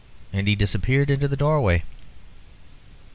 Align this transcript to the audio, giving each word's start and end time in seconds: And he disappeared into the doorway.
And 0.33 0.47
he 0.47 0.55
disappeared 0.55 1.11
into 1.11 1.27
the 1.27 1.37
doorway. 1.37 1.83